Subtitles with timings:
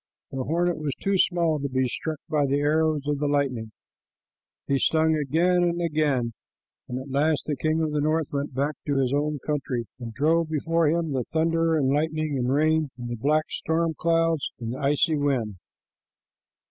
[0.31, 3.71] The hornet was too small to be struck by the arrows of the lightning.
[4.65, 6.33] He stung again and again,
[6.87, 10.11] and at last the king of the north went back to his own country, and
[10.11, 14.73] drove before him the thunder and lightning and rain and the black storm clouds and
[14.73, 15.57] the icy wind.